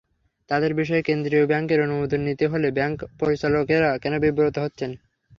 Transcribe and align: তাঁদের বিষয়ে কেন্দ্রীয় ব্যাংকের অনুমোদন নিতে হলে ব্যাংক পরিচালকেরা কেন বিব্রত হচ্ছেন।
তাঁদের 0.49 0.71
বিষয়ে 0.73 1.01
কেন্দ্রীয় 1.01 1.45
ব্যাংকের 1.47 1.79
অনুমোদন 1.81 2.21
নিতে 2.21 2.45
হলে 2.47 2.67
ব্যাংক 2.71 2.97
পরিচালকেরা 3.19 3.89
কেন 3.97 4.13
বিব্রত 4.19 4.55
হচ্ছেন। 4.59 4.91